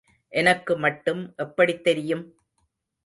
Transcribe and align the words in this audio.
எனக்கு 0.33 0.77
மட்டும் 0.77 1.33
எப்படித் 1.35 1.83
தெரியும்?... 1.83 2.25